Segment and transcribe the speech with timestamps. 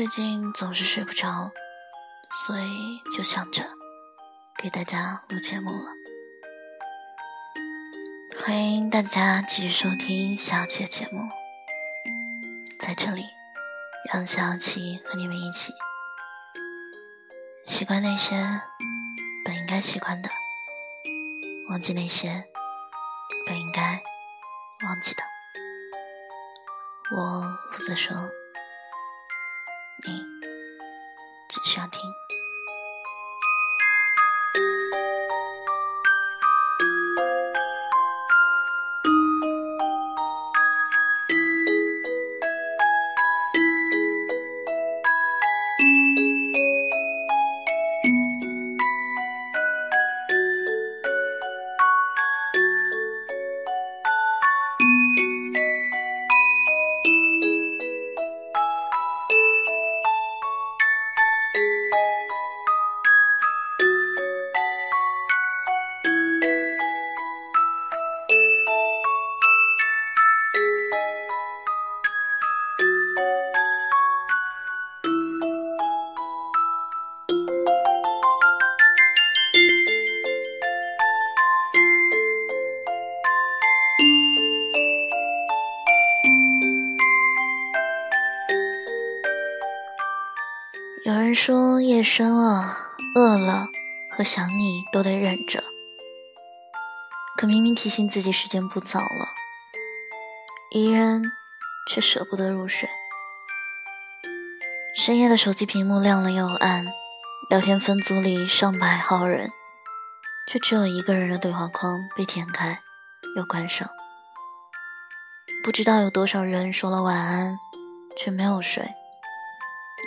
[0.00, 1.52] 最近总是睡不着，
[2.46, 3.62] 所以就想着
[4.56, 5.90] 给大家录节目了。
[8.42, 11.28] 欢迎大家继续收听小七的节目，
[12.78, 13.26] 在这里，
[14.10, 15.70] 让小七和你们一起
[17.66, 18.62] 习惯那些
[19.44, 20.30] 本应该习惯的。
[21.68, 22.42] 忘记那些
[23.46, 24.02] 本应该
[24.82, 25.22] 忘记的，
[27.14, 28.16] 我负责说，
[30.06, 30.24] 你
[31.48, 32.00] 只需要听。
[91.42, 92.76] 说夜深了，
[93.14, 93.66] 饿了
[94.10, 95.64] 和想你都得忍着，
[97.34, 99.26] 可明明提醒自己时间不早了，
[100.70, 101.22] 依然
[101.88, 102.86] 却舍不得入睡。
[104.94, 106.84] 深夜的手机屏幕亮了又暗，
[107.48, 109.50] 聊天分组里上百号人，
[110.46, 112.78] 却只有一个人的对话框被点开
[113.34, 113.88] 又关上。
[115.64, 117.58] 不知道有多少人说了晚安，
[118.18, 118.86] 却没有睡。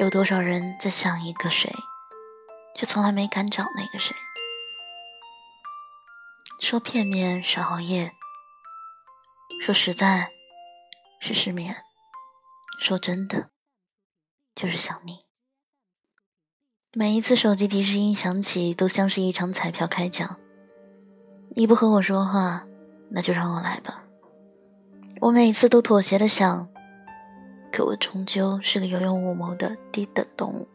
[0.00, 1.74] 有多少人在想一个谁，
[2.76, 4.14] 却从来没敢找那个谁？
[6.60, 8.12] 说片面是熬夜，
[9.60, 10.30] 说实在，
[11.20, 11.74] 是失眠，
[12.80, 13.50] 说真的，
[14.54, 15.18] 就是想你。
[16.92, 20.38] 每一次手机提示音响起，都像是一场彩票开奖。
[21.56, 22.64] 你不和我说话，
[23.10, 24.04] 那就让我来吧。
[25.22, 26.68] 我每一次都妥协的想。
[27.70, 30.66] 可我终究是个有勇无谋的低等动物，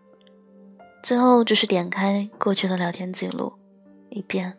[1.01, 3.53] 最后只是点开过去的聊天记录，
[4.09, 4.57] 一遍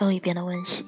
[0.00, 0.84] 又一遍的温习。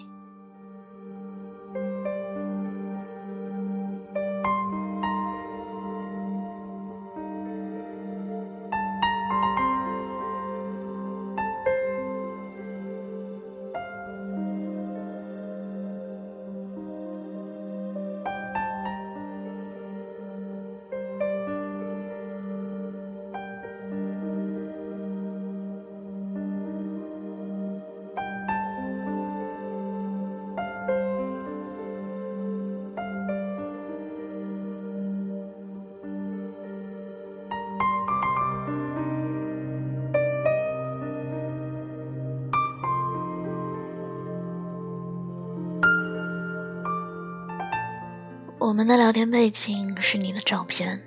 [48.70, 51.02] 我们的聊天背景是你的照片，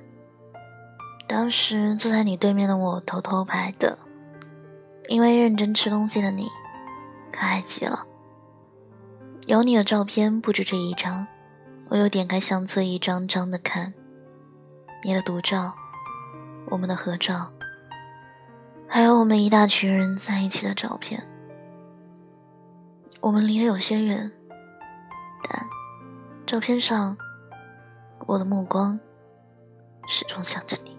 [1.26, 3.98] 当时坐在你对面的我偷偷拍的，
[5.08, 6.50] 因为认真吃东西的你，
[7.32, 8.06] 可爱极了。
[9.46, 11.26] 有你的照片不止这一张，
[11.88, 13.94] 我又点开相册一张张的看，
[15.02, 15.74] 你的独照，
[16.70, 17.50] 我们的合照，
[18.90, 21.26] 还有我们一大群人在一起的照片。
[23.22, 24.30] 我们离得有些远，
[25.50, 25.66] 但
[26.46, 27.16] 照片上。
[28.26, 28.98] 我的目光
[30.08, 30.93] 始终想着你。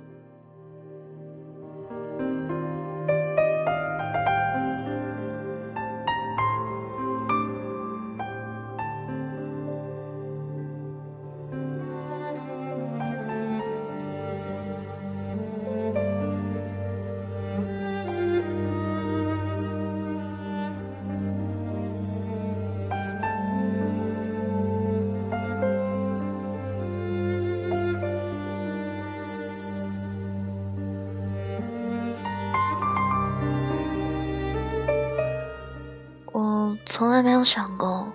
[36.94, 38.06] 从来没有想过，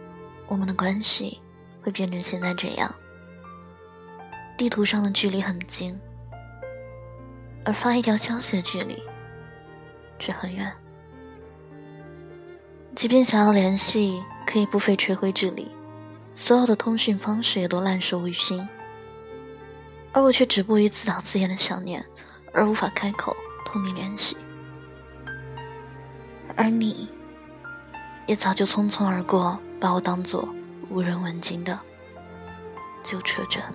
[0.48, 1.42] 我们的关系
[1.82, 2.90] 会变成现在这样。
[4.58, 6.00] 地图上的距离很近，
[7.66, 9.04] 而发一条消息的距离
[10.18, 10.74] 却很远。
[12.96, 15.70] 即便想要联系，可以不费吹灰之力，
[16.34, 18.66] 所有的通讯方式也都烂熟于心，
[20.14, 22.06] 而我却止步于自导自演的想念，
[22.54, 23.36] 而无法开口
[23.66, 24.38] 同你联系。
[26.56, 27.10] 而你，
[28.30, 30.48] 也早就匆匆而过，把我当做
[30.92, 31.80] 无人问津的
[33.02, 33.74] 旧车站。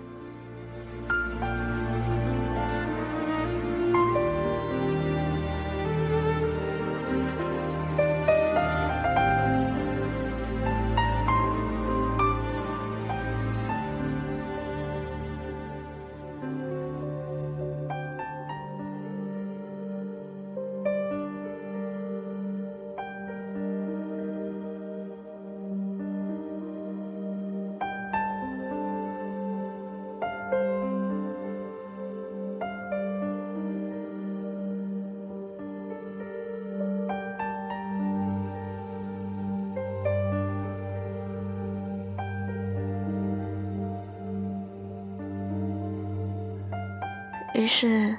[47.54, 48.16] 于是，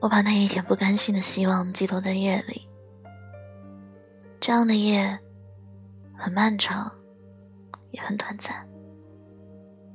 [0.00, 2.66] 我把那一点不甘心的希望寄托在夜里。
[4.38, 5.18] 这样的夜，
[6.16, 6.90] 很漫长，
[7.90, 8.64] 也很短暂。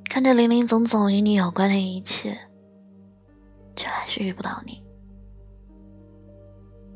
[0.10, 2.38] 看着林林总总与你有关的一切，
[3.74, 4.84] 却还是遇不到你。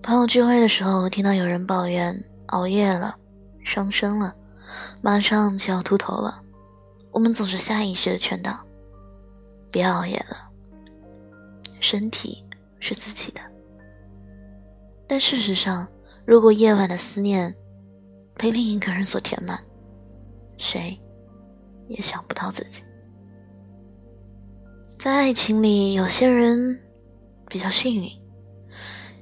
[0.04, 3.16] 朋友聚会的时候，听到有人抱怨熬夜了，
[3.63, 4.36] 伤身了，
[5.01, 6.44] 马上就要秃头了。
[7.12, 8.60] 我们总是下意识的劝道：
[9.72, 10.46] 别熬夜了。
[11.79, 12.44] 身体
[12.79, 13.41] 是自己的，
[15.07, 15.88] 但事实上，
[16.25, 17.56] 如果夜晚的思念
[18.35, 19.63] 被另一个人所填满，
[20.57, 21.00] 谁
[21.88, 22.83] 也想不到自己。
[24.97, 26.79] 在爱情里，有些人
[27.47, 28.09] 比较幸运，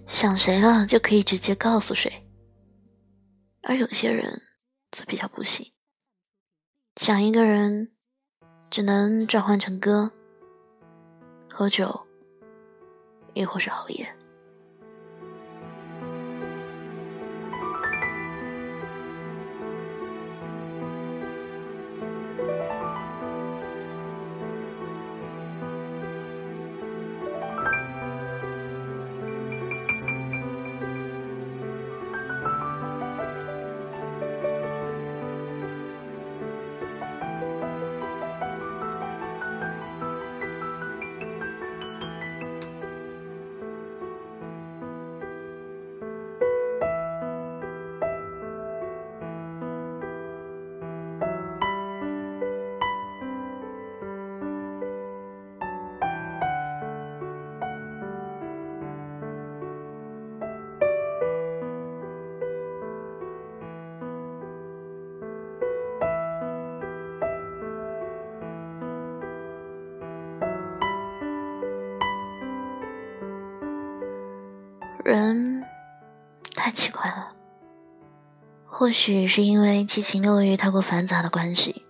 [0.08, 2.10] 想谁了就可以直接告诉谁；
[3.62, 4.42] 而有些人
[4.92, 5.72] 则比较不幸，
[6.96, 7.92] 想一个人
[8.70, 10.12] 只能转换成歌、
[11.52, 12.05] 喝酒。
[13.36, 14.12] 亦或是熬夜。
[75.06, 75.64] 人
[76.56, 77.32] 太奇怪了，
[78.66, 81.86] 或许是因为七情六欲太过繁杂的关系，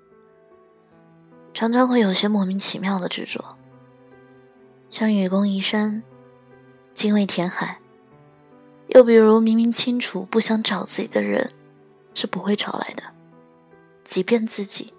[1.54, 3.56] 常常会有些莫名其妙的执着，
[4.90, 6.04] 像愚公移山，
[6.94, 7.80] 精卫填海。
[8.88, 11.54] 又比如明明清楚不想找自己的人
[12.14, 13.04] 是不会找来的，
[14.04, 14.94] 即便自己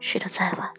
[0.00, 0.70] 睡得再晚。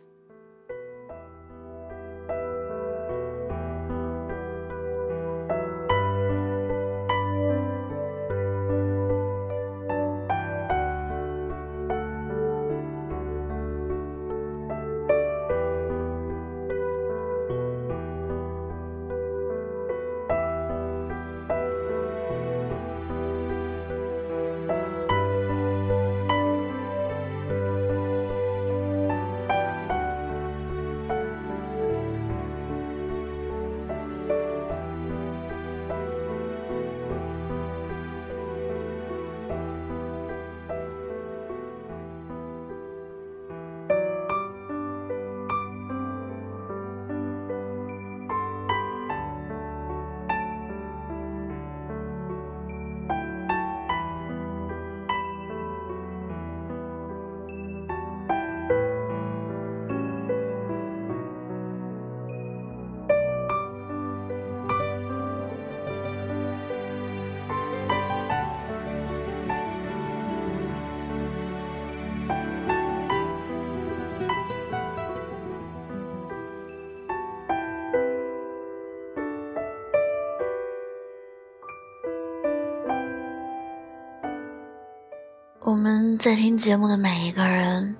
[85.83, 87.93] 我们在听节目的每一个人，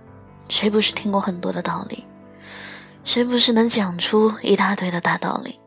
[0.48, 2.06] 谁不是听过很多的道理？
[3.04, 5.60] 谁不是能讲出一大堆的大道理？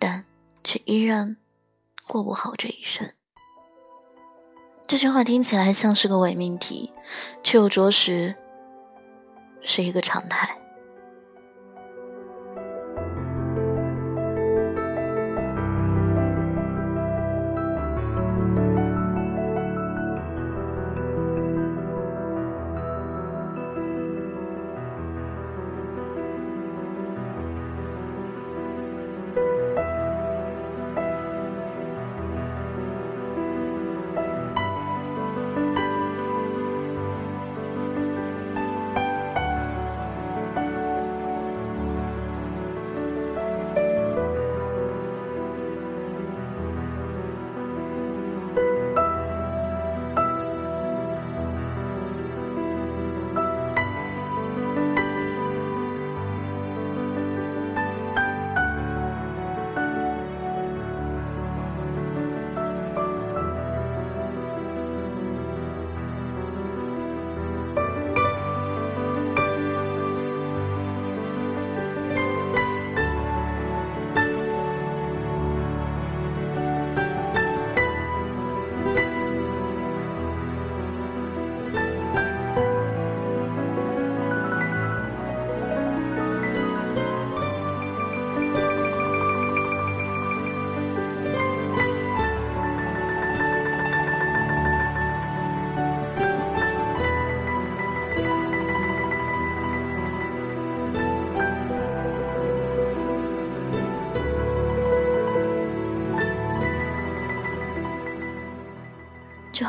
[0.00, 0.24] 但
[0.64, 1.36] 却依然
[2.08, 3.08] 过不好这一生。
[4.88, 6.92] 这句话听起来像是个伪命题，
[7.44, 8.34] 却又着实
[9.62, 10.58] 是一个常态。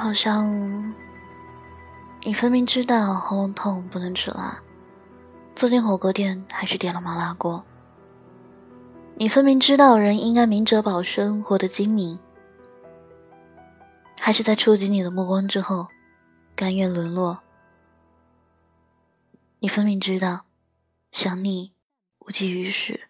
[0.01, 0.91] 好像，
[2.23, 4.59] 你分明知道喉咙痛不能吃辣，
[5.55, 7.63] 坐进火锅店还是点了麻辣锅。
[9.13, 12.17] 你分明知道人应该明哲保身，活得精明，
[14.19, 15.89] 还是在触及你的目光之后，
[16.55, 17.43] 甘愿沦落。
[19.59, 20.45] 你分明知道，
[21.11, 21.73] 想你
[22.25, 23.01] 无济于事，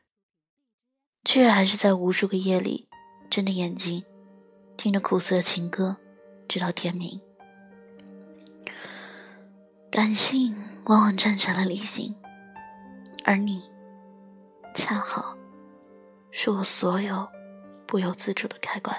[1.24, 2.90] 却还是在无数个夜里，
[3.30, 4.04] 睁着眼睛，
[4.76, 5.96] 听着苦涩的情歌。
[6.52, 7.18] 直到天明，
[9.90, 10.54] 感性
[10.88, 12.14] 往往战胜了理性，
[13.24, 13.64] 而你，
[14.76, 15.34] 恰好
[16.30, 17.26] 是我所有
[17.88, 18.94] 不由自主的开关。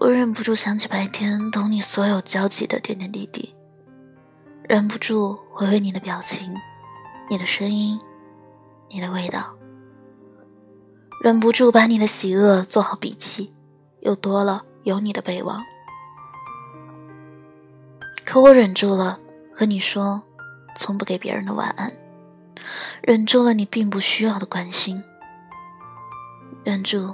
[0.00, 3.52] 我忍不住想起白天同你所有交集的点点滴滴，
[4.68, 6.54] 忍不住回味你的表情、
[7.28, 8.00] 你的声音、
[8.90, 9.52] 你的味道，
[11.20, 13.52] 忍不住把你的喜恶做好笔记，
[14.00, 15.60] 又多了有你的备忘。
[18.24, 19.18] 可我忍住了
[19.52, 20.22] 和你说
[20.76, 21.92] 从不给别人的晚安，
[23.02, 25.02] 忍住了你并不需要的关心，
[26.62, 27.12] 忍住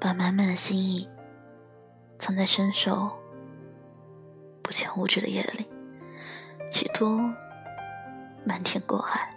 [0.00, 1.08] 把满满的心意。
[2.30, 3.10] 藏在伸手
[4.62, 5.66] 不见五指的夜里，
[6.70, 7.18] 企图
[8.44, 9.34] 瞒天过海。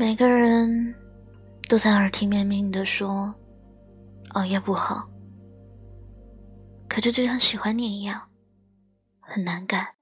[0.00, 0.94] 每个人
[1.68, 3.34] 都在耳提面命的说
[4.34, 5.10] 熬夜不好，
[6.88, 8.24] 可这就像喜欢你一样，
[9.18, 9.96] 很难改。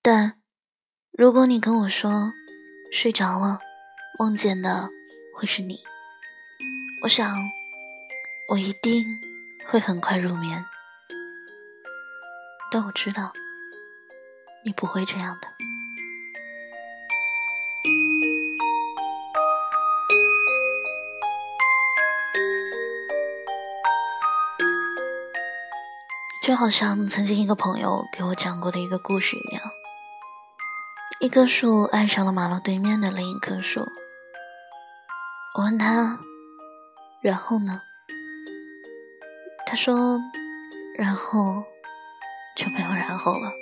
[0.00, 0.40] 但
[1.10, 2.32] 如果你跟我说
[2.90, 3.58] 睡着了，
[4.18, 4.88] 梦见的
[5.36, 5.78] 会是你，
[7.02, 7.36] 我想
[8.48, 9.04] 我一定
[9.66, 10.64] 会很快入眠。
[12.72, 13.30] 但我知道
[14.64, 15.52] 你不会这样的。
[26.42, 29.62] 就好像曾经一个朋友给我讲过的一个故事一样，
[31.20, 33.86] 一棵树爱上了马路对面的另一棵树。
[35.56, 36.18] 我问他，
[37.20, 37.80] 然后呢？
[39.66, 40.20] 他说，
[40.98, 41.64] 然后
[42.56, 43.52] 就没有然后了。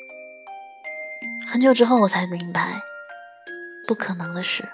[1.46, 2.80] 很久之后我才明白，
[3.86, 4.66] 不可能的事，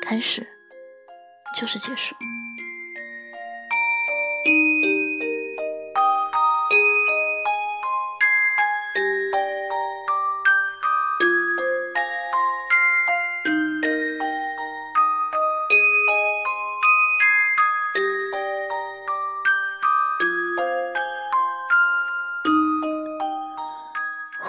[0.00, 0.48] 开始
[1.54, 2.16] 就是结束。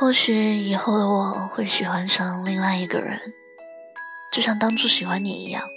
[0.05, 3.19] 或许以后的我会喜欢上另外一个人，
[4.31, 5.67] 就像当初喜欢你一样。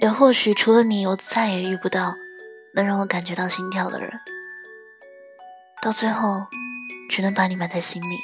[0.00, 2.14] 也或许除了你，我再也遇不到
[2.76, 4.20] 能让我感觉到心跳的人。
[5.82, 6.46] 到最后，
[7.10, 8.16] 只能把你埋在心里。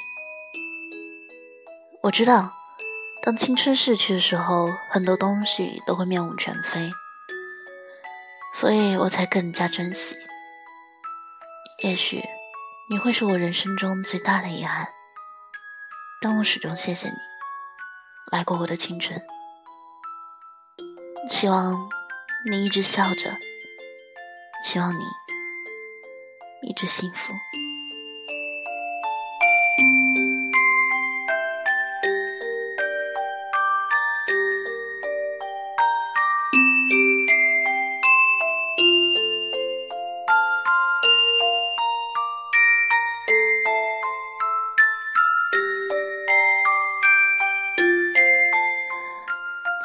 [2.01, 2.53] 我知道，
[3.21, 6.89] 当青春逝去的时候，很多东西都会面目全非，
[8.53, 10.15] 所以我才更加珍惜。
[11.79, 12.23] 也许。
[12.93, 14.87] 你会是我人生中最大的遗憾，
[16.21, 17.15] 但我始终谢谢你
[18.31, 19.19] 来过我的青春。
[21.27, 21.89] 希望
[22.51, 23.35] 你一直笑着，
[24.63, 25.03] 希望你
[26.69, 27.33] 一直幸福。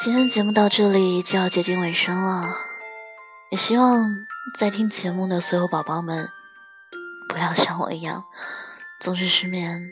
[0.08, 2.56] 今天节目到这里就要接近尾声了，
[3.50, 4.26] 也希望
[4.58, 6.30] 在听节目的所有宝宝们
[7.28, 8.24] 不要像我一样
[9.00, 9.90] 总是失眠。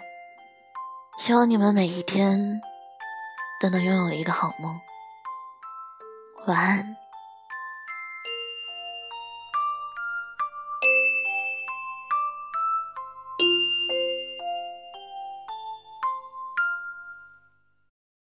[1.18, 2.62] 希望你们每一天
[3.60, 4.80] 都能拥有一个好梦。
[6.46, 6.96] 晚安。